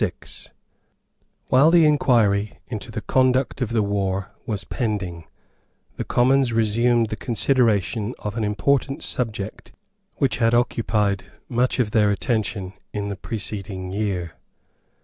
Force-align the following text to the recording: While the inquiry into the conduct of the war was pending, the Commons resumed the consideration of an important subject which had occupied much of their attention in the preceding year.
While 1.49 1.69
the 1.69 1.85
inquiry 1.85 2.57
into 2.65 2.89
the 2.89 3.01
conduct 3.01 3.61
of 3.61 3.69
the 3.69 3.83
war 3.83 4.31
was 4.47 4.63
pending, 4.63 5.25
the 5.95 6.03
Commons 6.03 6.51
resumed 6.51 7.09
the 7.09 7.15
consideration 7.15 8.15
of 8.17 8.35
an 8.35 8.43
important 8.43 9.03
subject 9.03 9.71
which 10.15 10.37
had 10.37 10.55
occupied 10.55 11.25
much 11.47 11.77
of 11.77 11.91
their 11.91 12.09
attention 12.09 12.73
in 12.91 13.09
the 13.09 13.15
preceding 13.15 13.91
year. 13.91 14.33